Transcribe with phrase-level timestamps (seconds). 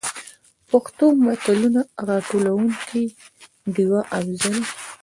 [0.69, 3.03] پښتو متلونو: راټولونکې
[3.73, 4.57] ډيـوه افـضـل.